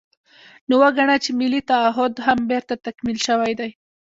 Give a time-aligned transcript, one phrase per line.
[0.67, 3.69] نو وګڼه چې ملي تعهُد هم بېرته تکمیل شوی دی.